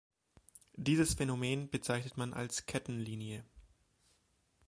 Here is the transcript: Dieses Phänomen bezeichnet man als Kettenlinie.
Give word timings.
Dieses 0.77 1.13
Phänomen 1.13 1.69
bezeichnet 1.69 2.17
man 2.17 2.33
als 2.33 2.65
Kettenlinie. 2.65 3.45